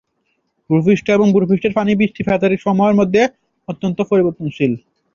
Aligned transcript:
ভূপৃষ্ঠ 0.69 1.05
এবং 1.09 1.27
ভূপৃষ্ঠের 1.33 1.73
পানি 1.77 1.91
বৃষ্টিপাতের 1.95 2.51
সময়ের 2.65 2.97
মধ্যে 2.99 3.21
অত্যন্ত 3.67 3.97
পরিবর্তনশীল। 4.11 4.71